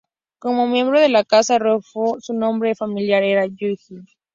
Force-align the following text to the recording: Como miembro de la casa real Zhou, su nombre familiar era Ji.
Como 0.39 0.65
miembro 0.65 0.99
de 0.99 1.09
la 1.09 1.23
casa 1.23 1.59
real 1.59 1.83
Zhou, 1.83 2.19
su 2.21 2.33
nombre 2.33 2.73
familiar 2.73 3.21
era 3.21 3.45
Ji. 3.45 3.77